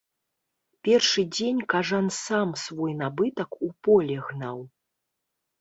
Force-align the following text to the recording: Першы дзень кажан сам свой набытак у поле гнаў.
Першы 0.87 1.25
дзень 1.35 1.59
кажан 1.75 2.09
сам 2.23 2.49
свой 2.63 2.97
набытак 3.03 3.49
у 3.69 3.73
поле 3.89 4.17
гнаў. 4.31 4.59